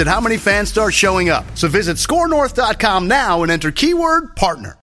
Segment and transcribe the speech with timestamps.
[0.00, 1.44] at how many fans start showing up.
[1.56, 4.78] So visit scorenorth.com now and enter keyword partner.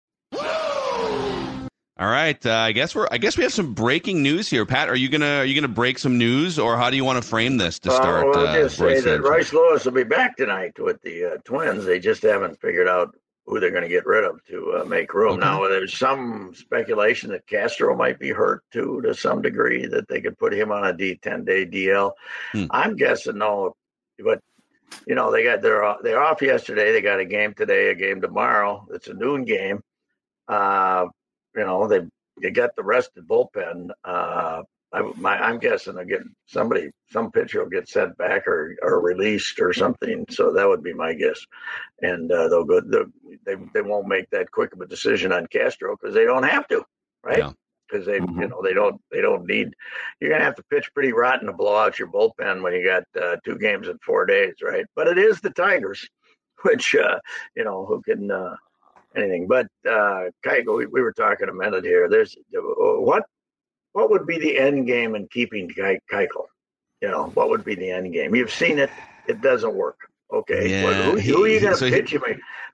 [1.99, 3.07] All right, uh, I guess we're.
[3.11, 4.89] I guess we have some breaking news here, Pat.
[4.89, 7.27] Are you gonna Are you gonna break some news, or how do you want to
[7.27, 8.25] frame this to start?
[8.25, 11.25] Uh, well, uh, I'll just say that Royce Lewis will be back tonight with the
[11.25, 11.85] uh, Twins.
[11.85, 13.15] They just haven't figured out
[13.45, 15.33] who they're going to get rid of to uh, make room.
[15.33, 15.41] Okay.
[15.41, 20.19] Now, there's some speculation that Castro might be hurt too, to some degree, that they
[20.19, 22.11] could put him on a D ten day DL.
[22.53, 22.65] Hmm.
[22.71, 23.75] I'm guessing no,
[24.17, 24.39] but
[25.07, 26.91] you know they got off- they're off yesterday.
[26.91, 28.87] They got a game today, a game tomorrow.
[28.91, 29.81] It's a noon game.
[30.47, 31.07] Uh,
[31.55, 32.01] you know they
[32.41, 33.89] they got the rested bullpen.
[34.03, 39.01] Uh, I, I'm guessing they'll get somebody, some pitcher will get sent back or, or
[39.01, 40.23] released or something.
[40.29, 41.43] So that would be my guess.
[42.01, 42.79] And uh, they'll go.
[42.79, 43.05] They'll,
[43.45, 46.67] they they won't make that quick of a decision on Castro because they don't have
[46.67, 46.85] to,
[47.23, 47.39] right?
[47.39, 47.51] Yeah.
[47.93, 49.69] Because they, you know, they don't they don't need.
[50.19, 53.03] You're gonna have to pitch pretty rotten to blow out your bullpen when you got
[53.21, 54.85] uh, two games in four days, right?
[54.95, 56.07] But it is the Tigers,
[56.63, 57.19] which uh,
[57.55, 58.31] you know who can.
[58.31, 58.55] Uh,
[59.15, 59.45] anything.
[59.47, 62.09] But uh, Keuchel, we, we were talking a minute here.
[62.09, 63.23] There's what
[63.91, 66.47] what would be the end game in keeping Ke- Keuchel?
[67.01, 68.33] You know, what would be the end game?
[68.33, 68.89] You've seen it;
[69.27, 69.97] it doesn't work.
[70.31, 72.23] Okay, Yeah, Well, who, he- who are you going to so he- pitch him?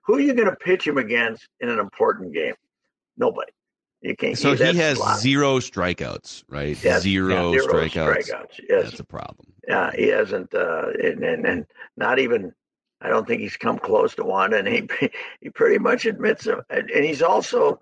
[0.05, 2.55] Who are you going to pitch him against in an important game?
[3.17, 3.51] Nobody.
[4.01, 4.37] You can't.
[4.37, 6.81] So he has zero strikeouts, right?
[6.81, 8.29] Yes, zero, yeah, zero strikeouts.
[8.29, 8.83] strikeouts, yes.
[8.85, 9.53] That's a problem.
[9.67, 11.65] Yeah, he hasn't, uh, and, and and
[11.97, 12.53] not even.
[13.01, 14.87] I don't think he's come close to one, and he
[15.41, 16.59] he pretty much admits it.
[16.69, 17.79] And, and he's also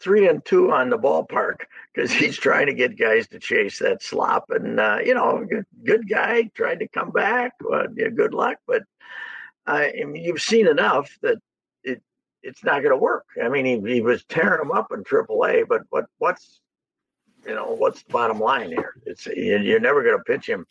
[0.00, 1.62] three and two on the ballpark
[1.92, 4.50] because he's trying to get guys to chase that slop.
[4.50, 7.52] And uh, you know, good, good guy tried to come back.
[7.60, 8.82] Well, yeah, good luck, but
[9.66, 11.38] I, I mean, you've seen enough that
[12.46, 13.24] it's not going to work.
[13.42, 16.60] I mean, he, he was tearing them up in AAA, but what what's
[17.46, 18.94] you know what's the bottom line here?
[19.04, 20.66] It's you- you're never going to pitch him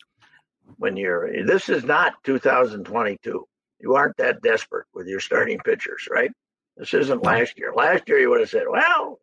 [0.78, 1.44] when you're.
[1.46, 3.46] This is not 2022.
[3.80, 6.30] You aren't that desperate with your starting pitchers, right?
[6.76, 7.72] This isn't last year.
[7.74, 9.18] Last year you would have said, well,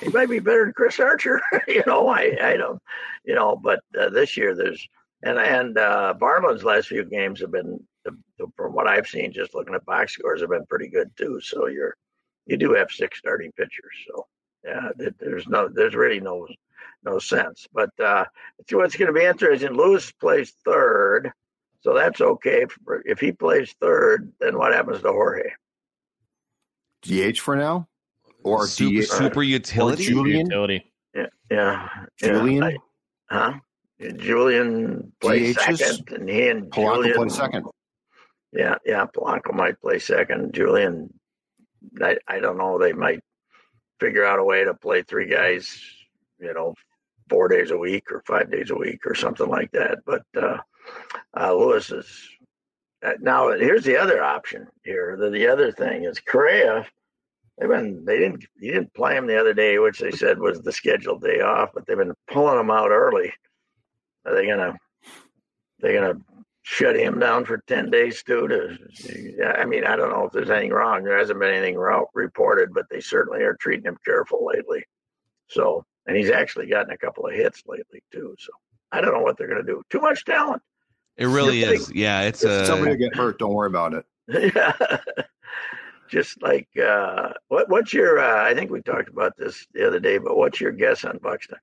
[0.00, 1.40] he might be better than Chris Archer.
[1.68, 2.80] you know, I I don't,
[3.24, 4.86] you know, but uh, this year there's
[5.22, 6.14] and and uh,
[6.62, 7.80] last few games have been,
[8.56, 11.40] from what I've seen, just looking at box scores, have been pretty good too.
[11.40, 11.96] So you're
[12.46, 13.92] you do have six starting pitchers.
[14.06, 14.26] So
[14.64, 14.88] yeah,
[15.18, 16.46] there's no there's really no
[17.04, 17.66] no sense.
[17.72, 18.24] But uh,
[18.58, 19.72] it's what's going to be interesting.
[19.72, 21.30] Lewis plays third,
[21.80, 22.66] so that's okay.
[22.84, 25.50] For, if he plays third, then what happens to Jorge?
[27.02, 27.86] DH for now,
[28.42, 30.04] or super, DH, super utility.
[30.04, 30.46] Julien?
[30.46, 30.92] Utility.
[31.14, 31.88] Yeah, yeah,
[32.20, 32.28] yeah.
[32.28, 32.62] Julien?
[32.64, 32.76] I-
[33.30, 33.52] huh?
[34.16, 35.78] Julien plays DHs?
[35.78, 37.66] second, and he and Polanco Julien play second.
[38.52, 39.04] Yeah, yeah.
[39.06, 40.54] Polanco might play second.
[40.54, 41.12] Julien,
[42.00, 42.78] I, I don't know.
[42.78, 43.20] They might
[44.00, 45.80] figure out a way to play three guys,
[46.40, 46.74] you know,
[47.28, 49.98] four days a week or five days a week or something like that.
[50.06, 50.58] But uh,
[51.38, 52.28] uh, Lewis is
[53.04, 53.50] uh, now.
[53.50, 54.66] Here's the other option.
[54.84, 56.86] Here, the, the other thing is Correa.
[57.58, 60.60] They've been they didn't you didn't play him the other day, which they said was
[60.60, 63.32] the scheduled day off, but they've been pulling him out early.
[64.24, 64.76] Are they gonna
[65.80, 66.20] They're gonna
[66.68, 70.50] shut him down for 10 days too to i mean i don't know if there's
[70.50, 71.02] anything wrong.
[71.02, 74.84] There hasn't been anything wrong, reported but they certainly are treating him careful lately.
[75.46, 78.52] So and he's actually gotten a couple of hits lately too so
[78.92, 79.82] i don't know what they're going to do.
[79.88, 80.60] Too much talent.
[81.16, 81.90] It really You're is.
[81.94, 82.66] Yeah, it's If a.
[82.66, 84.04] somebody will get hurt, don't worry about it.
[84.54, 84.98] yeah.
[86.10, 90.00] Just like uh what what's your uh, i think we talked about this the other
[90.00, 91.56] day but what's your guess on buxton?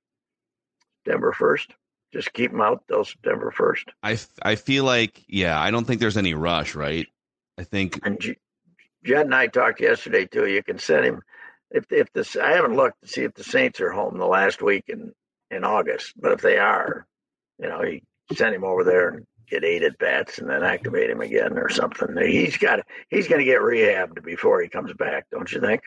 [1.04, 1.68] September 1st
[2.16, 5.60] just keep him out till september 1st I f- I feel like yeah.
[5.60, 7.06] I don't think there's any rush, right?
[7.58, 8.36] I think And J-
[9.04, 10.46] Jed and I talked yesterday too.
[10.46, 11.22] You can send him
[11.70, 12.36] if if this.
[12.36, 15.12] I haven't looked to see if the Saints are home the last week in
[15.50, 17.06] in August, but if they are,
[17.60, 18.00] you know, you
[18.34, 21.68] send him over there and get eight at bats and then activate him again or
[21.68, 22.16] something.
[22.26, 22.80] He's got
[23.10, 25.82] he's going to get rehabbed before he comes back, don't you think?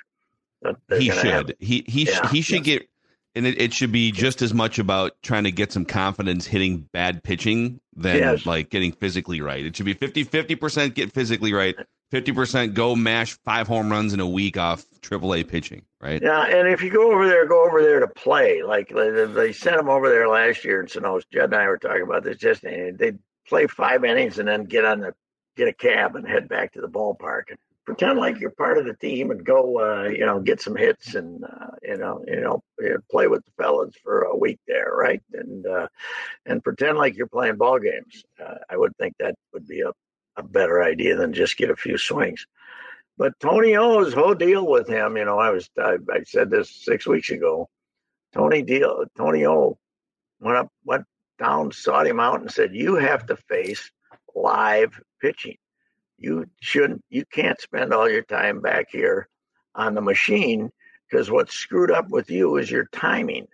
[0.97, 1.25] he should.
[1.25, 2.29] have- He he Yeah.
[2.29, 2.87] he should get,
[3.35, 6.89] and it, it should be just as much about trying to get some confidence hitting
[6.91, 8.45] bad pitching than Yes.
[8.45, 9.65] like getting physically right.
[9.65, 11.75] It should be 50 percent get physically right,
[12.11, 15.83] fifty percent go mash five home runs in a week off AAA pitching.
[16.01, 16.21] Right?
[16.21, 18.63] Yeah, and if you go over there, go over there to play.
[18.63, 21.23] Like they, sent him over there last year in Sonos.
[21.31, 23.13] Judd and I were talking about this just they
[23.47, 25.13] play five innings and then get on the
[25.57, 27.57] get a cab and head back to the ballpark and
[27.89, 31.15] pretend like you're part of the team and go, uh, you know, get some hits
[31.15, 32.62] and uh, you know, you know,
[33.09, 35.24] play with the fellas for a week there, right?
[35.33, 35.88] And uh,
[36.45, 38.24] and pretend like you're playing ball games.
[38.39, 39.89] Uh, I would think that would be a,
[40.36, 42.45] a better idea than just get a few swings.
[43.18, 46.69] But Tony O's whole deal with him, you know, I was I, I said this
[46.69, 47.69] six weeks ago.
[48.36, 49.80] Tony deal Tony O
[50.39, 51.06] went up went
[51.39, 53.89] down, sought him out, and said, "You have to face
[54.36, 55.57] live pitching.
[56.19, 57.04] You shouldn't.
[57.10, 59.27] You can't spend all your time back here
[59.75, 60.69] on the machine
[61.10, 63.48] because what's screwed up with you is your timing.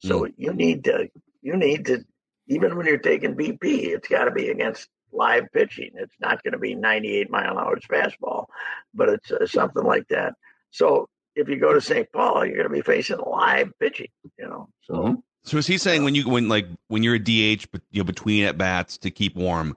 [0.00, 1.08] So you need to.
[1.42, 2.04] You need to.
[2.46, 5.90] Even when you're taking BP, it's got to be against live pitching.
[5.94, 8.46] It's not going to be 98 mile an hour fastball,
[8.92, 10.34] but it's uh, something like that.
[10.70, 12.06] So if you go to St.
[12.12, 14.08] Paul, you're going to be facing live pitching.
[14.38, 15.22] You know, so Mhm.
[15.44, 18.04] So is he saying when you when like when you're a DH, but you know
[18.04, 19.76] between at bats to keep warm,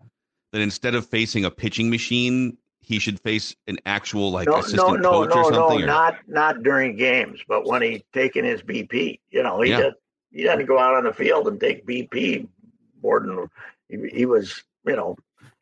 [0.58, 4.60] that instead of facing a pitching machine, he should face an actual like no, no,
[4.60, 8.44] assistant no, coach no, or no, or- not not during games, but when he's taking
[8.44, 9.20] his BP.
[9.30, 9.82] You know, he Yeah.
[9.82, 9.94] does,
[10.32, 12.48] he doesn't go out on the field and take BP
[13.04, 13.48] more than
[13.88, 14.64] he, he was.
[14.86, 15.16] You know,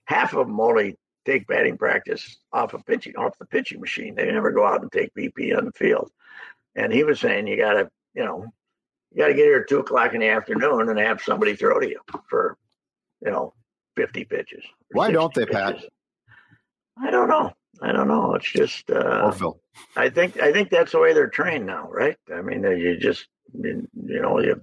[0.05, 4.15] half of them only take batting practice off of pitching, off the pitching machine.
[4.15, 6.11] They never go out and take BP on the field.
[6.75, 8.45] And he was saying you got to, you know,
[9.11, 11.79] you got to get here at two o'clock in the afternoon and have somebody throw
[11.79, 11.99] to you
[12.29, 12.55] for,
[13.21, 13.55] you know,
[13.95, 14.63] fifty pitches.
[14.91, 15.83] Why don't 60 they, Pat?
[16.97, 17.51] I don't know.
[17.81, 18.35] I don't know.
[18.35, 18.89] It's just.
[18.89, 19.59] Uh, Phil.
[19.95, 22.17] I think I think that's the way they're trained now, right?
[22.33, 24.61] I mean, you just you you know you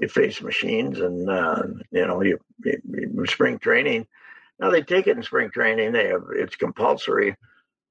[0.00, 4.06] you face machines, and uh, you know you, you, you spring training.
[4.58, 7.36] Now they take it in spring training; they have it's compulsory,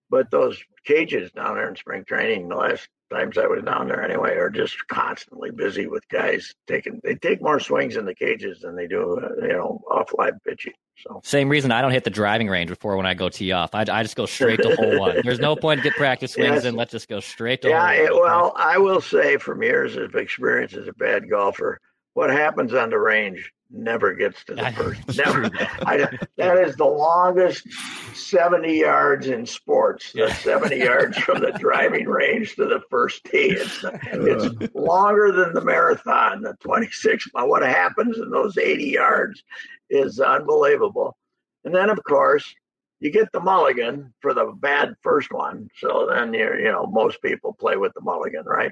[0.09, 4.03] but those cages down there in spring training, the last times I was down there
[4.03, 6.99] anyway, are just constantly busy with guys taking.
[7.03, 10.33] They take more swings in the cages than they do, uh, you know, off live
[10.45, 10.73] pitching.
[10.97, 13.75] So Same reason I don't hit the driving range before when I go tee off.
[13.75, 15.21] I, I just go straight to hole one.
[15.23, 16.65] There's no point to get practice swings Yes.
[16.65, 16.75] in.
[16.75, 18.21] Let's just go straight to Yeah, hole it, one.
[18.21, 21.79] well, I will say from years of experience as a bad golfer,
[22.15, 25.17] what happens on the range never gets to the first.
[25.17, 25.49] Never.
[25.85, 26.07] I,
[26.37, 27.67] that is the longest
[28.13, 30.13] 70 yards in sports.
[30.13, 33.51] The 70 yards from the driving range to the first tee.
[33.51, 37.29] It's, it's longer than the marathon, the 26.
[37.33, 39.43] But what happens in those 80 yards
[39.89, 41.17] is unbelievable.
[41.65, 42.55] And then, of course,
[43.01, 45.67] you get the mulligan for the bad first one.
[45.79, 48.71] So then you're, you know, most people play with the mulligan, right?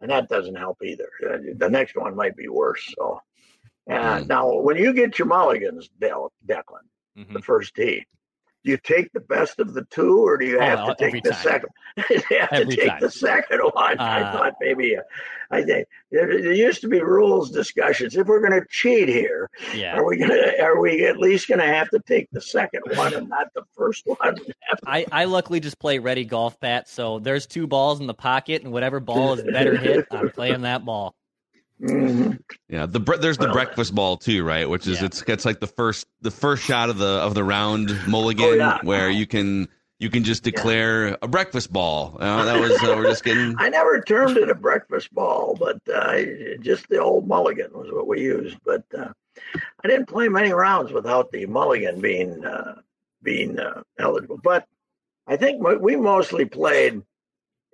[0.00, 1.08] And that doesn't help either.
[1.26, 2.92] Uh, The next one might be worse.
[2.98, 3.20] So,
[3.90, 4.26] uh, Mm.
[4.28, 7.32] now when you get your mulligans, Del, Declan, Mhm.
[7.34, 8.06] the first tee,
[8.66, 11.10] do you take the best of the two, or do you Oh, have uh, to
[11.10, 11.40] take the time.
[11.42, 11.68] second?
[12.10, 13.00] you have Every to take time.
[13.00, 13.98] the second one.
[14.00, 15.02] I Uh, thought maybe, uh,
[15.52, 18.16] I think there, there used to be rules discussions.
[18.16, 19.96] If we're going to cheat here, Yeah.
[19.96, 20.52] are we gonna?
[20.60, 24.02] Are we at least gonna have to take the second one and not the first
[24.18, 24.36] one?
[24.84, 26.88] I, I luckily just play ready golf, Pat.
[26.88, 30.62] So there's two balls in the pocket, and whatever ball is better hit, I'm playing
[30.62, 31.14] that ball.
[31.80, 32.38] Mhm.
[32.68, 34.68] Yeah, the bre- there's the Well, breakfast ball too, right?
[34.68, 35.06] Which is Yeah.
[35.06, 38.52] it's it's like the first the first shot of the of the round mulligan Oh,
[38.54, 38.78] yeah.
[38.82, 42.16] where you can you can just declare a breakfast ball.
[42.20, 45.78] Uh, that was uh, we're just getting I never termed it a breakfast ball, but
[45.94, 46.16] uh,
[46.60, 48.56] just the old mulligan was what we used.
[48.64, 49.08] But uh,
[49.84, 52.76] I didn't play many rounds without the mulligan being uh,
[53.22, 54.38] being uh, eligible.
[54.42, 54.66] But
[55.26, 57.02] I think we mostly played.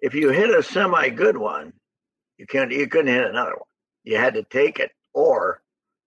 [0.01, 1.73] If you hit a semi good one,
[2.37, 3.69] you can't you couldn't hit another one.
[4.05, 5.63] You had to take it, or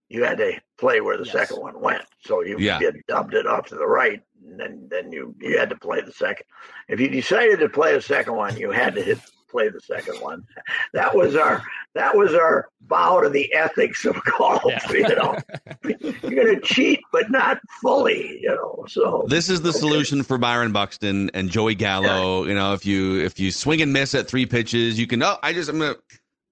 [0.10, 1.34] you had to play where the Yes.
[1.34, 2.04] second one went.
[2.26, 2.80] So you Yeah.
[2.80, 6.02] did dumped it off to the right, and then then you you had to play
[6.02, 6.46] the second.
[6.90, 10.20] If you decided to play a second one, you had to hit play the second
[10.20, 10.44] one.
[10.94, 14.62] That was our that was our bow to the ethics of golf.
[14.66, 15.08] Yeah.
[15.10, 15.38] You know,
[15.84, 18.40] you're going to cheat, but not fully.
[18.42, 19.80] You know, so This is the Okay.
[19.80, 22.46] solution for Byron Buxton and Joey Gallo.
[22.46, 25.22] You know, if you if you swing and miss at three pitches, you can.
[25.24, 25.96] Oh, I just I'm gonna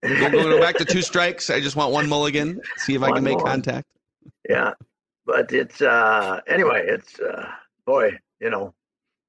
[0.03, 1.49] go, go back to two strikes.
[1.49, 2.61] I just want one mulligan.
[2.77, 3.45] See if I can make more.
[3.47, 3.87] contact.
[4.49, 4.73] yeah
[5.25, 7.47] but it's uh anyway it's uh
[7.85, 8.73] boy you know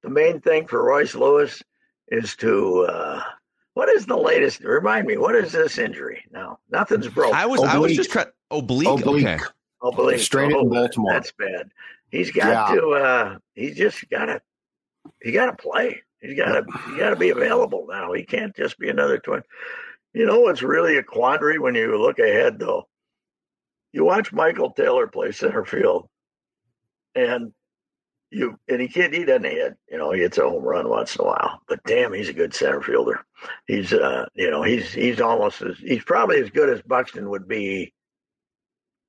[0.03, 1.63] the main thing for royce lewis
[2.09, 3.21] is to uh
[3.75, 7.35] what is the latest remind me what is this injury now nothing's broken.
[7.35, 7.97] I was I was Oblique.
[7.97, 8.87] just trying oblique.
[8.89, 9.25] Oblique.
[9.81, 11.13] Okay, believe Straight in oh, Baltimore.
[11.13, 11.71] that's bad
[12.09, 12.75] he's got Yeah.
[12.75, 14.41] to uh he's just gotta
[15.21, 18.11] he gotta play He's got to he got to be available now.
[18.13, 19.43] He can't just be another twin.
[20.15, 22.87] You know it's really a quandary when you look ahead though.
[23.91, 26.07] You watch Michael Taylor play center field,
[27.15, 27.51] and
[28.31, 29.75] you and he can't he doesn't hit.
[29.91, 32.33] You know, he hits a home run once in a while, but damn, he's a
[32.33, 33.25] good center fielder.
[33.67, 37.47] He's uh, you know, he's he's almost as he's probably as good as Buxton would
[37.47, 37.93] be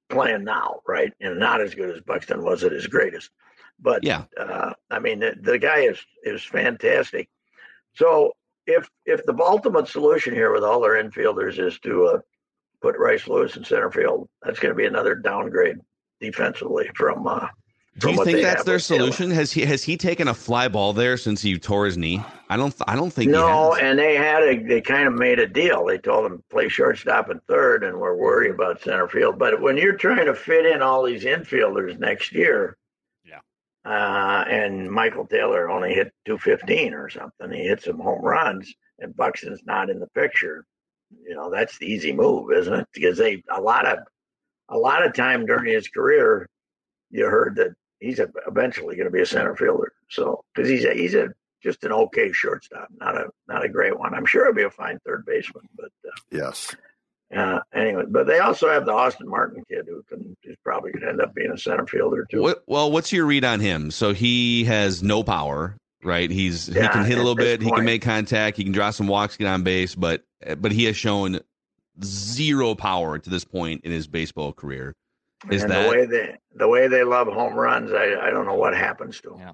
[0.09, 1.13] playing now, right?
[1.21, 3.31] And not as good as Buxton was at his greatest.
[3.79, 4.25] But Yeah.
[4.37, 7.29] uh, I mean, the, the guy is is fantastic.
[7.95, 8.33] So
[8.66, 12.18] if if the ultimate solution here with all their infielders is to uh,
[12.82, 15.76] put Royce Lewis in center field, that's going to be another downgrade
[16.20, 17.26] defensively from.
[17.26, 17.46] Uh,
[17.99, 19.30] Do you think that's their solution?
[19.30, 22.23] Has he has he taken a fly ball there since he tore his knee?
[22.49, 22.75] I don't.
[22.87, 23.90] I don't think No, he has.
[23.90, 25.85] and they had a they kind of made a deal.
[25.85, 29.38] They told him play shortstop and third, and we're worried about center field.
[29.38, 32.76] But when you're trying to fit in all these infielders next year.
[33.87, 39.16] Uh, and Michael Taylor only hit 215 or something, he hit some home runs, and
[39.16, 40.64] Buxton's not in the picture.
[41.25, 42.88] You know that's the easy move, isn't it?
[42.93, 44.00] Because they a lot of
[44.69, 46.49] a lot of time during his career,
[47.11, 49.93] you heard that he's a, eventually going to be a center fielder.
[50.11, 51.28] So because he's a, he's a
[51.62, 54.14] just an okay shortstop, not a not a great one.
[54.14, 55.90] I'm sure he'll be a fine third baseman, but
[56.33, 56.75] Yes.
[57.35, 58.04] Uh, anyway.
[58.09, 61.21] But they also have the Austin Martin kid who can is probably going to end
[61.21, 62.42] up being a center fielder too.
[62.42, 63.90] What, well, what's your read on him?
[63.90, 66.30] So he has no power, right?
[66.30, 67.62] He's he can hit a little this bit.
[67.62, 68.56] He can make contact.
[68.56, 70.23] He can draw some walks, get on base, but
[70.59, 71.40] but he has shown
[72.04, 74.95] zero power to this point in his baseball career.
[75.50, 77.92] Is and that the way they the way they love home runs?
[77.92, 79.40] I I don't know what happens to him.
[79.40, 79.52] Yeah.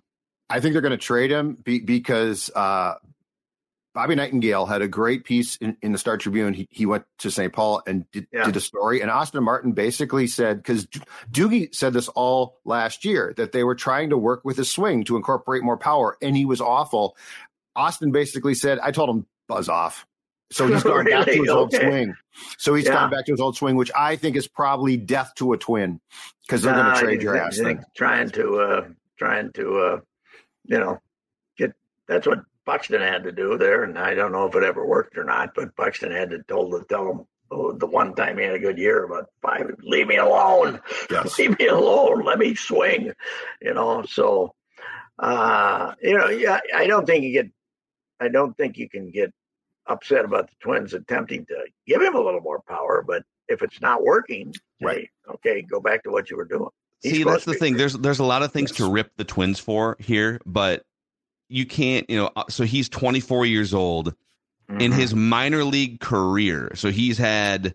[0.50, 2.96] I think they're going to trade him be, because uh,
[3.94, 6.54] Bobby Nightengale had a great piece in, in the Star Tribune.
[6.54, 7.52] He, he went to St.
[7.52, 8.46] Paul and did, Yeah.
[8.46, 10.86] did a story, and Austin Martin basically said because
[11.30, 15.04] Doogie said this all last year that they were trying to work with his swing
[15.04, 17.16] to incorporate more power, and he was awful.
[17.76, 20.06] Austin basically said, "I told him buzz off."
[20.50, 21.38] So he's gone back to Really?
[21.40, 22.14] his old swing.
[22.58, 22.92] So he's Yeah.
[22.94, 26.00] gone back to his old swing, which I think is probably death to a twin
[26.46, 27.58] because they're going to trade your ass.
[27.96, 30.00] Trying to uh, trying to uh,
[30.64, 30.98] you know
[31.58, 31.72] get
[32.08, 35.18] that's what Buxton had to do there, and I don't know if it ever worked
[35.18, 35.54] or not.
[35.54, 38.58] But Buxton had to told to tell him oh, the one time he had a
[38.58, 39.70] good year about five.
[39.82, 40.80] Leave me alone.
[41.10, 41.38] Yes.
[41.38, 42.24] Leave me alone.
[42.24, 43.12] Let me swing.
[43.60, 44.04] You know.
[44.04, 44.54] So
[45.18, 47.50] uh, you know, yeah, I don't think you get.
[48.20, 49.32] I don't think you can get
[49.86, 53.80] upset about the Twins attempting to give him a little more power, but if it's
[53.80, 55.10] not working, Right.
[55.26, 56.68] hey, okay, go back to what you were doing.
[57.02, 57.76] He's See, that's the thing.
[57.76, 60.84] There's there's a lot of things to rip the Twins for here, but
[61.48, 62.08] you can't.
[62.08, 64.14] You know, uh, so he's 24 years old
[64.68, 64.94] in Mhm.
[64.94, 66.72] his minor league career.
[66.74, 67.74] So he's had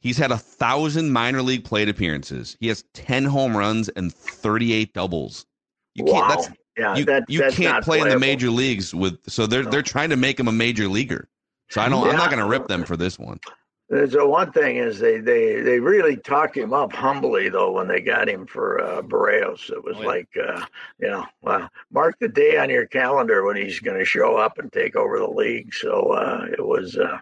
[0.00, 2.56] he's had a thousand minor league plate appearances.
[2.60, 5.46] He has 10 home runs and 38 doubles.
[5.94, 6.16] You can't.
[6.16, 6.28] wow.
[6.28, 6.48] That's
[6.78, 9.18] yeah, you, that, you can't play in the major leagues with.
[9.26, 9.70] So they're No.
[9.70, 11.28] they're trying to make him a major leaguer.
[11.70, 12.08] So I don't.
[12.08, 13.40] I'm not going to rip them for this one.
[13.90, 18.02] A one thing is they they they really talked him up humbly though when they
[18.02, 19.70] got him for uh, Berrios.
[19.70, 20.06] It was Oh, yeah.
[20.06, 20.66] like uh,
[20.98, 24.58] you know, well, mark the day on your calendar when he's going to show up
[24.58, 25.72] and take over the league.
[25.72, 27.18] So uh, it was uh,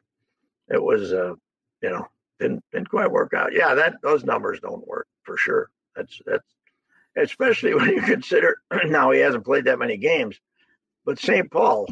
[0.69, 1.35] it was uh,
[1.83, 2.09] you know
[2.41, 3.53] didn't didn't quite work out.
[3.53, 5.71] Yeah, that those numbers don't work for sure.
[5.95, 6.49] That's that's
[7.17, 8.57] especially when you consider
[8.87, 10.41] now he hasn't played that many games,
[11.05, 11.49] but St.
[11.49, 11.87] Paul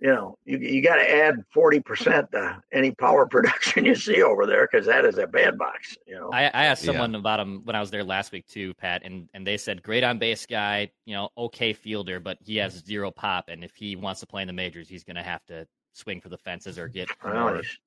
[0.00, 4.22] you know, you you got to add forty percent to any power production you see
[4.22, 5.96] over there because that is a bad box.
[6.06, 6.92] You know, I, I asked Yeah.
[6.92, 9.82] someone about him when I was there last week too, Pat, and, and they said
[9.82, 13.74] great on base guy, you know, okay fielder, but he has zero pop, and if
[13.76, 16.38] he wants to play in the majors, he's going to have to swing for the
[16.38, 17.56] fences or get well, more.
[17.56, 17.78] he's,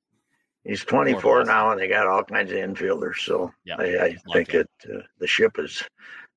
[0.64, 3.18] he's twenty four now, and they got all kinds of infielders.
[3.20, 4.62] So Yeah, I, I think time.
[4.62, 5.84] it uh, the ship is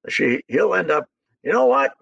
[0.09, 1.07] she he'll end up.
[1.43, 1.93] You know what?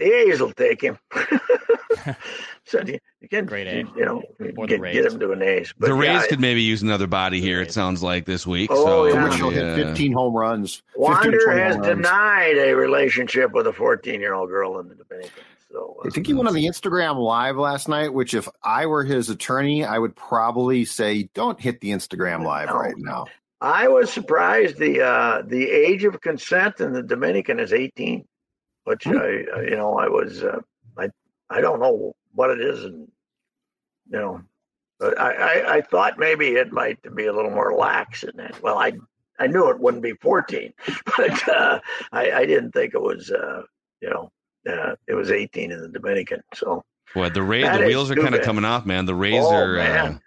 [0.00, 0.98] The A's will take him.
[2.64, 3.84] so you, you can, Great A.
[3.94, 5.74] you know, get, get him to an A's.
[5.78, 7.60] But the Rays yeah, could maybe use another body here.
[7.60, 8.70] It sounds like this week.
[8.72, 9.28] Oh, so yeah.
[9.28, 10.82] Which will hit 15 home runs.
[10.96, 11.86] Wander has runs.
[11.86, 15.44] denied a relationship with a 14 year old girl in the Dominican.
[15.70, 18.86] So uh, I think he went on the Instagram live last night, which if I
[18.86, 22.76] were his attorney, I would probably say, don't hit the Instagram live No.
[22.76, 23.26] right now.
[23.60, 28.24] I was surprised the uh, the age of consent in the Dominican is 18,
[28.84, 29.06] which.
[29.06, 30.60] I uh, you know I was uh,
[30.98, 31.08] I
[31.48, 33.08] I don't know what it is and
[34.10, 34.42] you know
[35.00, 38.62] but I, I I thought maybe it might be a little more lax in that.
[38.62, 38.92] Well, I
[39.38, 40.72] I knew it wouldn't be 14,
[41.16, 41.80] but uh,
[42.12, 43.62] I I didn't think it was uh,
[44.02, 44.30] you know
[44.70, 46.42] uh, it was 18 in the Dominican.
[46.54, 46.84] So
[47.14, 49.04] Boy, the That the wheels are kind of coming off, man.
[49.04, 49.56] The Rays Oh.
[49.56, 50.20] Uh, man.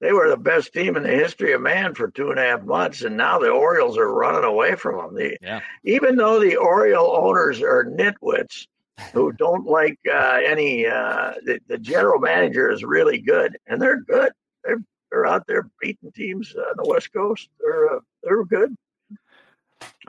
[0.00, 2.62] They were the best team in the history of man for two and a half
[2.62, 5.14] months, and now the Orioles are running away from them.
[5.14, 5.60] The, Yeah.
[5.84, 8.66] Even though the Oriole owners are nitwits,
[9.12, 10.86] who don't like uh, any.
[10.86, 14.32] Uh, the, the general manager is really good, and they're good.
[14.64, 17.48] They're they're out there beating teams on the West Coast.
[17.60, 18.74] They're uh, they're good.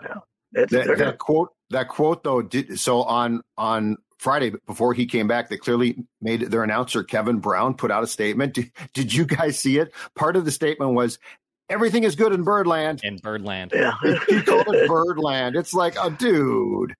[0.01, 0.19] Yeah,
[0.53, 2.41] that, that quote that quote though.
[2.41, 7.37] Did, so on on Friday before he came back, they clearly made their announcer Kevin
[7.37, 8.53] Brown put out a statement.
[8.55, 9.93] Did, did you guys see it?
[10.15, 11.19] Part of the statement was
[11.69, 13.01] everything is good in Birdland.
[13.03, 13.93] In Birdland, yeah,
[14.27, 15.55] he called it Birdland.
[15.55, 16.95] It's like, oh, dude.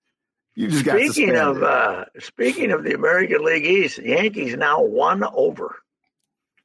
[0.54, 4.82] You just got speaking of uh, speaking of the American League East, the Yankees now
[4.82, 5.76] one over.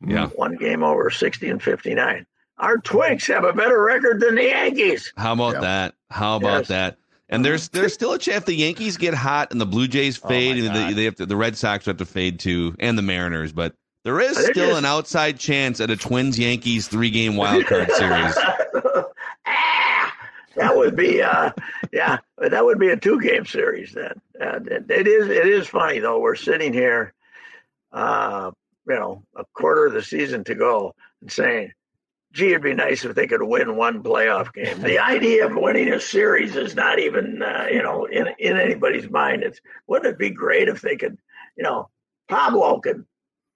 [0.05, 2.25] Yeah, one game over, sixty and fifty nine.
[2.57, 5.13] Our Twinks have a better record than the Yankees.
[5.15, 5.61] How about yeah.
[5.61, 5.95] that?
[6.09, 6.67] How about yes.
[6.69, 6.97] that?
[7.29, 10.19] And there's there's still a chance if the Yankees get hot and the Blue Jays
[10.23, 12.75] oh fade, oh and the, they have to, the Red Sox have to fade too,
[12.79, 13.51] and the Mariners.
[13.51, 14.79] But there is still just...
[14.79, 18.35] an outside chance at a Twins Yankees three game wild card series.
[20.55, 21.51] that would be uh,
[21.91, 25.67] yeah that would be a two game series then uh, it, it is it is
[25.67, 27.13] funny though we're sitting here
[27.91, 28.51] uh,
[28.87, 31.71] you know a quarter of the season to go and saying
[32.33, 34.81] gee it'd be nice if they could win one playoff game.
[34.81, 39.09] The idea of winning a series is not even uh, you know in, in anybody's
[39.09, 39.43] mind.
[39.43, 41.17] It's wouldn't it be great if they could
[41.55, 41.89] you know
[42.29, 43.05] pablo could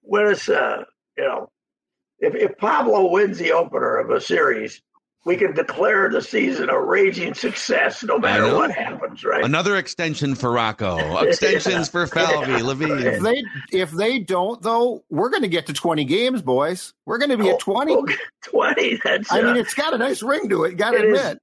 [0.02, 0.84] win us uh,
[1.16, 1.50] you know
[2.18, 4.82] if, if pablo wins the opener of a series
[5.24, 9.44] we can declare the season a raging success no matter what happens, right?
[9.44, 11.84] Another extension for Rocco, extensions yeah.
[11.84, 12.62] for Falvey, yeah.
[12.62, 12.98] Levine.
[12.98, 16.94] If they if they don't though, we're going to get to twenty games, boys.
[17.04, 17.94] We're going to be oh, at twenty.
[17.94, 18.06] Oh,
[18.42, 19.00] twenty.
[19.02, 19.30] That's.
[19.30, 20.76] I uh, mean, it's got a nice ring to it.
[20.76, 21.36] Got to admit.
[21.36, 21.38] Is,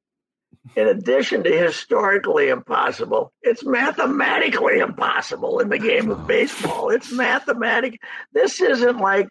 [0.76, 6.90] in addition to historically impossible, it's mathematically impossible in the game of baseball.
[6.90, 8.02] It's mathematic.
[8.34, 9.30] This isn't like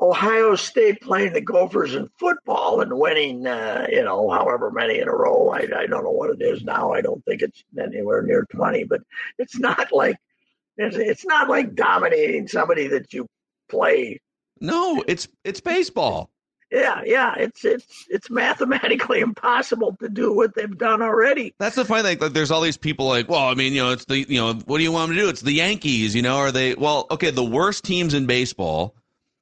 [0.00, 5.08] Ohio State playing the Gophers in football and winning, uh, you know, however many in
[5.08, 5.50] a row.
[5.50, 6.92] I, I don't know what it is now.
[6.92, 9.02] I don't think it's anywhere near 20, but
[9.38, 10.16] it's not like
[10.76, 13.26] it's, it's not like dominating somebody that you
[13.68, 14.20] play.
[14.60, 16.30] No, it's it's baseball.
[16.70, 21.54] Yeah, yeah, it's it's it's mathematically impossible to do what they've done already.
[21.58, 22.18] That's the funny thing.
[22.18, 24.54] Like, there's all these people like, well, I mean, you know, it's the, you know,
[24.66, 25.28] what do you want them to do?
[25.28, 26.74] It's the Yankees, you know, are they?
[26.74, 28.95] Well, okay, the worst teams in baseball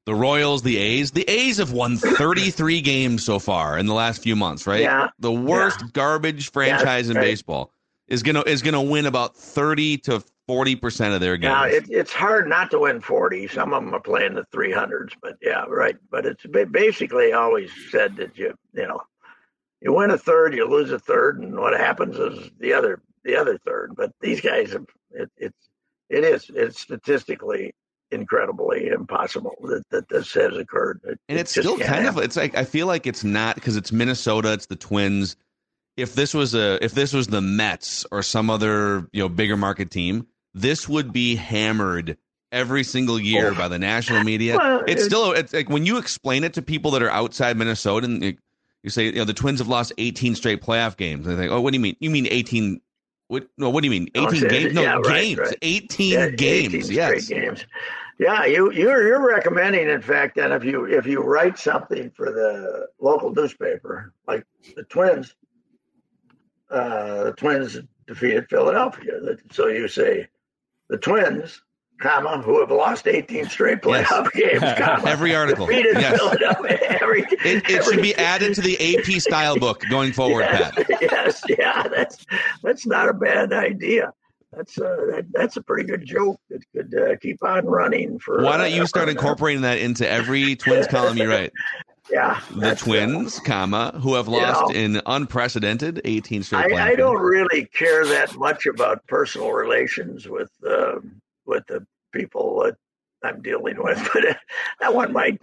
[0.07, 1.11] the Royals, the A's.
[1.11, 4.83] The A's have won 33 games so far in the last few months, right?
[4.83, 5.09] Yeah.
[5.19, 5.89] The worst yeah.
[5.93, 7.25] garbage franchise yeah, in right.
[7.25, 7.73] baseball
[8.09, 11.53] is gonna is gonna win about 30 to 40 percent of their games.
[11.53, 13.49] Yeah, it, it's hard not to win 40.
[13.49, 15.97] Some of them are playing the 300s, but yeah, right.
[16.11, 19.01] But it's basically always said that you you know
[19.81, 23.37] you win a third, you lose a third, and what happens is the other the
[23.37, 23.95] other third.
[23.97, 25.69] But these guys have it, it's
[26.11, 27.75] it is it's statistically
[28.15, 31.01] incredibly impossible that, that this has occurred.
[31.05, 32.19] It, and it's it still kind happen.
[32.19, 35.37] of it's like I feel like it's not because it's Minnesota, it's the Twins.
[35.97, 39.57] If this was a if this was the Mets or some other you know bigger
[39.57, 42.17] market team, this would be hammered
[42.51, 43.55] every single year oh.
[43.55, 44.57] by the national media.
[44.59, 47.57] Well, it's, it's, still it's like when you explain it to people that are outside
[47.57, 48.37] Minnesota and you,
[48.83, 51.27] you say you know the Twins have lost 18 straight playoff games.
[51.27, 51.97] And they think, oh, what do you mean?
[52.01, 52.81] You mean 18
[53.29, 53.49] what?
[53.57, 54.09] No, what do you mean?
[54.15, 54.75] Eighteen games?
[54.75, 55.39] No, yeah, games.
[55.39, 55.59] Right, right.
[55.63, 56.75] Eighteen yeah, games.
[56.75, 57.67] 18 yes, games.
[58.19, 62.31] Yeah, you you're you're recommending, in fact, that if you if you write something for
[62.31, 64.45] the local newspaper, like
[64.77, 65.35] the Twins,
[66.71, 69.15] uh, the Twins defeated Philadelphia.
[69.51, 70.29] So you say
[70.89, 71.61] the Twins,
[72.01, 74.61] comma, who have lost 18 straight playoff yes.
[74.61, 75.67] games, comma, every article.
[75.67, 76.17] Defeated yes.
[76.17, 76.79] Philadelphia.
[77.05, 80.75] Every, it, it every, should be added to the AP style book going forward, yes,
[80.75, 80.87] Pat.
[81.01, 82.25] Yes, yeah, that's
[82.63, 84.13] that's not a bad idea
[84.57, 88.43] that's uh, that, that's a pretty good joke that could uh, keep on running for.
[88.43, 91.53] Why don't you uh, start incorporating that into every Twins column you write?
[92.11, 96.75] Yeah, the uh, Twins, comma, who have lost you know, in unprecedented 18 straight.
[96.75, 100.97] I, I, don't really care that much about personal relations with uh,
[101.47, 102.77] with the people that
[103.23, 104.35] I'm dealing with, but uh,
[104.81, 105.41] that one might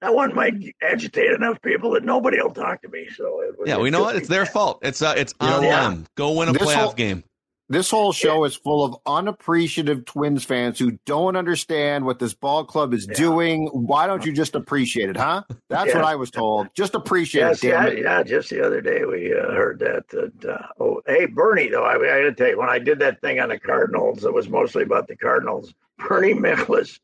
[0.00, 3.08] that one might agitate enough people that nobody will talk to me.
[3.14, 4.78] So it, yeah, we know what it's their fault.
[4.82, 6.06] It's uh, it's on them.
[6.14, 7.24] Go win a this playoff whole, game.
[7.68, 12.62] This whole show is full of unappreciative Twins fans who don't understand what this ball
[12.62, 13.16] club is yeah.
[13.16, 13.68] doing.
[13.68, 15.44] Why don't you just appreciate it, huh?
[15.70, 15.96] That's yeah.
[15.96, 16.68] what I was told.
[16.74, 17.62] Just appreciate it.
[17.62, 17.98] yeah, it.
[18.00, 18.22] yeah.
[18.22, 20.06] Just the other day we uh, heard that.
[20.08, 22.98] that uh, oh, hey, Bernie, though, I, I got to tell you, when I did
[22.98, 25.72] that thing on the Cardinals, it was mostly about the Cardinals.
[25.98, 27.00] Bernie Miklasz,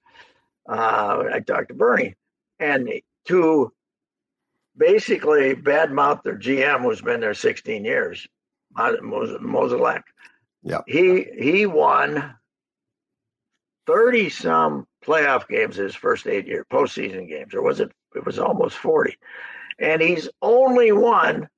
[0.68, 2.16] uh, I talked to Bernie,
[2.58, 2.90] and
[3.28, 3.72] to
[4.76, 8.28] basically badmouth their GM, who's been there 16 years,
[8.76, 10.02] Mozeliak
[10.62, 10.80] yeah.
[10.86, 12.34] He he won
[13.86, 17.90] thirty some playoff games his first eight year postseason games, or was it?
[18.14, 19.16] It was almost forty,
[19.78, 21.48] and he's only won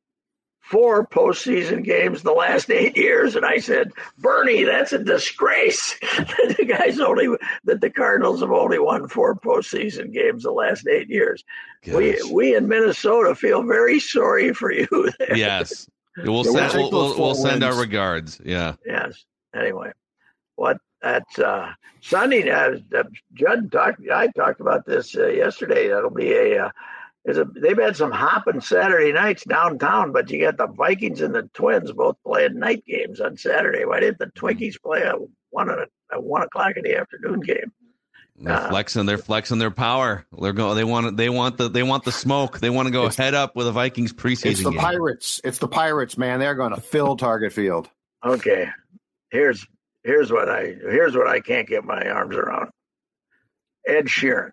[0.63, 3.37] four postseason games the last eight years.
[3.37, 5.99] And I said, Bernie, that's a disgrace.
[6.17, 7.29] that the guys only
[7.65, 11.45] that the Cardinals have only won four postseason games the last eight years.
[11.85, 11.95] Gosh.
[11.95, 14.89] We we in Minnesota feel very sorry for you.
[15.19, 15.37] There.
[15.37, 15.87] Yes.
[16.17, 18.41] We'll send we'll, we'll, we'll send our regards.
[18.45, 18.75] Yeah.
[18.85, 19.25] Yes.
[19.55, 19.93] Anyway,
[20.57, 22.51] what that's uh, Sunday.
[22.51, 22.79] Uh,
[23.35, 24.01] Judd talked.
[24.13, 25.89] I talked about this uh, yesterday.
[25.89, 26.67] That'll be a.
[26.67, 26.71] Uh,
[27.25, 31.33] is a, they've had some hopping Saturday nights downtown, but you got the Vikings and
[31.33, 33.85] the Twins both playing night games on Saturday.
[33.85, 35.15] Why didn't the Twinkies play a
[35.51, 37.73] one a, a one o'clock in the afternoon game?
[38.43, 39.07] They're uh, flexing.
[39.07, 40.27] They're flexing their power.
[40.37, 40.77] They're going.
[40.77, 41.17] They want.
[41.17, 41.69] They want the.
[41.69, 42.59] They want the smoke.
[42.59, 44.51] They want to go head up with the Vikings preseason.
[44.51, 44.81] It's the game.
[44.81, 45.41] Pirates.
[45.45, 46.41] It's the Pirates, man.
[46.41, 47.89] They're going to fill Target Field.
[48.25, 48.69] Okay,
[49.31, 49.65] here's
[50.03, 52.71] here's what I here's what I can't get my arms around.
[53.87, 54.53] Ed Sheeran,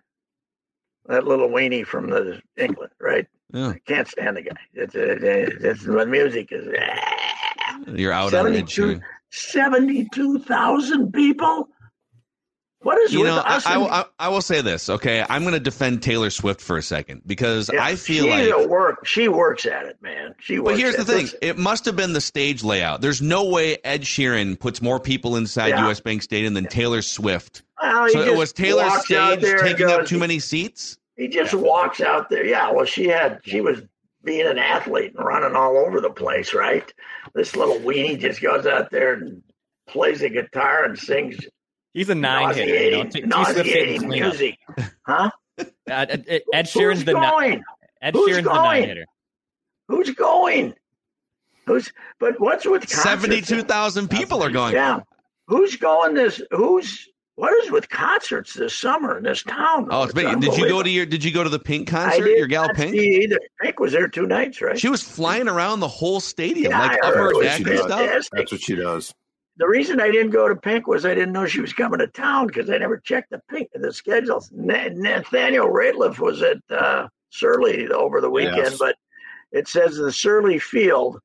[1.07, 3.27] that little weenie from the England, right?
[3.51, 3.69] Yeah.
[3.69, 4.57] I can't stand the guy.
[4.75, 6.67] It's, it's, it's the music is.
[7.87, 9.01] You're out on Ed Sheeran.
[9.31, 11.69] Seventy-two thousand people
[12.81, 13.41] what is you know?
[13.43, 14.89] I, I, I, will say this.
[14.89, 18.53] Okay, I'm going to defend Taylor Swift for a second because yeah, I feel she's
[18.53, 19.05] like work.
[19.05, 20.33] She works at it, man.
[20.39, 20.59] She.
[20.59, 23.01] Works but here's the thing: it must have been the stage layout.
[23.01, 25.85] There's no way Ed Sheeran puts more people inside yeah.
[25.87, 25.99] U.S.
[25.99, 27.63] Bank Stadium than Taylor Swift.
[27.81, 30.97] Well, so it was Taylor stage taking goes, up too many seats?
[31.17, 31.59] He just yeah.
[31.59, 32.45] walks out there.
[32.45, 32.71] Yeah.
[32.71, 33.41] Well, she had.
[33.43, 33.81] She was
[34.23, 36.93] being an athlete and running all over the place, right?
[37.33, 39.43] This little weenie just goes out there and
[39.85, 41.45] plays a guitar and sings
[41.93, 42.75] He's a nine hitter.
[42.75, 44.57] You know, t- nauseating music,
[45.05, 45.31] huh?
[45.59, 47.63] Uh, Ed, Ed Sheeran's the going?
[48.01, 48.57] Ed Who's Sheeran's going?
[48.57, 49.05] the nine hitter.
[49.87, 50.73] Who's going?
[51.65, 51.91] Who's?
[52.19, 54.73] But what's with seventy-two thousand people are going?
[54.73, 54.99] Yeah.
[55.47, 56.13] Who's going?
[56.13, 56.41] This?
[56.51, 57.07] Who's?
[57.35, 59.87] What is with concerts this summer in this town?
[59.91, 61.05] Oh, it's been, did you go to your?
[61.05, 62.27] Did you go to the Pink concert?
[62.27, 62.93] Your gal Pink.
[62.93, 63.39] Either.
[63.61, 64.77] Pink was there two nights, right?
[64.77, 68.27] She was flying around the whole stadium, yeah, like upper deck and stuff.
[68.33, 69.13] That's what she does
[69.59, 72.07] the reason I didn't go to Pink was I didn't know she was coming to
[72.07, 74.49] town because I never checked the Pink the schedules.
[74.53, 78.77] Nathaniel Rateliff was at uh, Surly over the weekend, yes.
[78.77, 78.95] but
[79.51, 81.19] it says the Surly Field.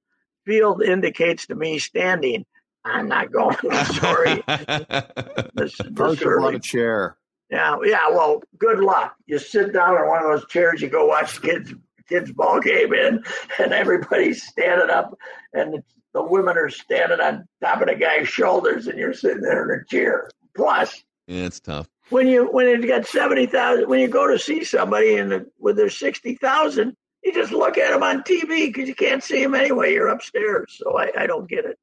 [0.45, 2.45] Field indicates to me standing.
[2.85, 3.57] I'm not going.
[3.85, 4.43] Sorry.
[5.55, 7.17] this, on a chair.
[7.51, 8.09] Yeah, yeah.
[8.11, 9.15] Well, good luck.
[9.27, 10.83] You sit down on one of those chairs.
[10.83, 11.73] You go watch kids
[12.09, 13.23] kids ball game in,
[13.59, 15.17] and everybody's standing up,
[15.53, 15.83] and
[16.15, 19.81] the women are standing on top of the guy's shoulders and you're sitting there in
[19.81, 20.31] a chair.
[20.57, 21.89] Plus, yeah, it's tough.
[22.11, 25.51] When you when it's got seventy thousand, when you go to see somebody and the,
[25.59, 29.43] with their sixty thousand, you just look at them on TV because you can't see
[29.43, 29.93] them anyway.
[29.93, 31.79] You're upstairs, so I, I don't get it.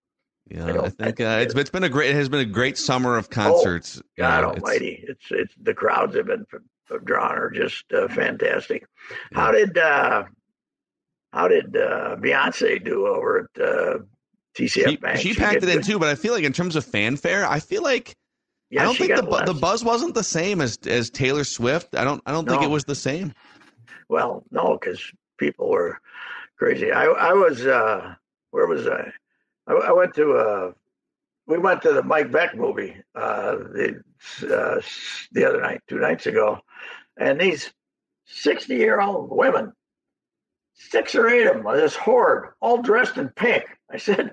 [0.50, 2.78] Yeah, I, I think uh, it's it's been a great it has been a great
[2.78, 4.00] summer of concerts.
[4.00, 6.46] Oh, God Almighty, it's, it's, it's the crowds have been
[7.04, 8.86] drawn are just uh, fantastic.
[9.32, 9.40] Yeah.
[9.40, 10.24] How did uh,
[11.34, 13.98] how did uh, Beyonce do over at uh,
[14.56, 15.20] TCF she, Bank.
[15.20, 17.60] She, she packed it in too, but I feel like in terms of fanfare, I
[17.60, 18.16] feel like
[18.70, 21.96] yeah, I don't think the the buzz wasn't the same as as Taylor Swift.
[21.96, 22.54] I don't I don't no.
[22.54, 23.34] think it was the same.
[24.10, 25.02] Well, no, because
[25.38, 26.00] people were
[26.58, 26.92] crazy.
[26.92, 28.16] I I was uh
[28.52, 29.12] where was I?
[29.68, 30.72] I, I went to uh
[31.48, 34.02] we went to the Mike Beck movie uh the
[34.44, 34.82] uh,
[35.32, 36.60] the other night, two nights ago,
[37.18, 37.72] and these
[38.26, 39.74] sixty year old women
[40.90, 43.64] six or eight of them, this horde, all dressed in pink.
[43.94, 44.32] I said,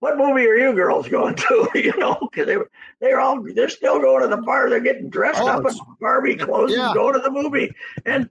[0.00, 3.68] "What movie are you girls going to?" you know, because they were they're all they're
[3.68, 4.70] still going to the bar.
[4.70, 6.86] They're getting dressed oh, up in Barbie clothes yeah.
[6.86, 7.72] and going to the movie.
[8.04, 8.28] And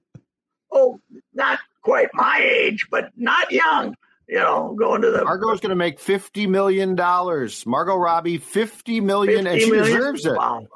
[0.72, 1.00] oh,
[1.34, 3.96] not quite my age, but not young.
[4.28, 7.66] You know, going to the Margot's going to make fifty million dollars.
[7.66, 9.98] Margot Robbie, fifty million, 50 and she million?
[9.98, 10.38] deserves it.
[10.38, 10.68] Wow.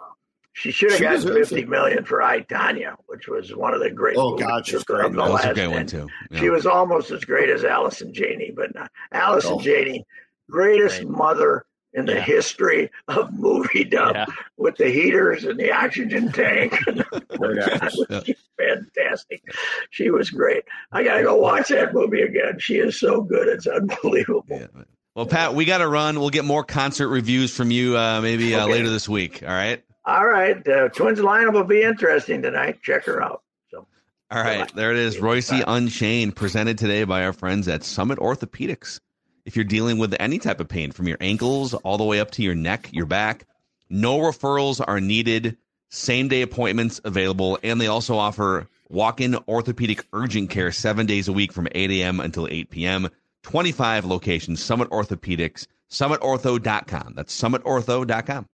[0.56, 1.70] She should have gotten fifty it.
[1.70, 4.16] million for I Tonya, which was one of the great.
[4.18, 5.12] Oh God, she's great.
[5.12, 6.08] That was a great one too.
[6.32, 6.40] Yeah.
[6.40, 8.90] She was almost as great as Allison Janney, but not.
[9.12, 9.60] Allison oh.
[9.60, 10.06] Janney,
[10.50, 11.10] greatest right.
[11.10, 12.22] mother in the yeah.
[12.22, 14.26] history of movie dub yeah.
[14.56, 16.74] with the heaters and the oxygen tank.
[18.24, 19.44] She's fantastic.
[19.90, 20.64] She was great.
[20.94, 22.60] I got to go watch that movie again.
[22.60, 23.50] She is so good.
[23.50, 24.46] It's unbelievable.
[24.50, 24.68] Yeah.
[25.16, 26.18] Well, Pat, we got to run.
[26.18, 28.72] We'll get more concert reviews from you uh, maybe uh, okay.
[28.72, 29.44] later this week.
[29.44, 29.84] All right.
[30.06, 32.82] All right, uh, Twins lineup will be interesting tonight.
[32.84, 33.42] Check her out.
[33.72, 33.88] So,
[34.30, 35.18] all right, there it is.
[35.18, 39.00] Reusse Unchained, presented today by our friends at Summit Orthopedics.
[39.46, 42.32] If you're dealing with any type of pain, from your ankles all the way up
[42.32, 43.46] to your neck, your back,
[43.90, 45.58] no referrals are needed.
[45.90, 51.34] Same day appointments available, and they also offer walk-in orthopedic urgent care seven days a
[51.34, 52.20] week from 8 a.m.
[52.20, 53.10] until 8 p.m.
[53.44, 54.64] 25 locations.
[54.64, 55.68] Summit Orthopedics.
[55.90, 57.14] SummitOrtho.com.
[57.16, 58.44] That's SummitOrtho.com.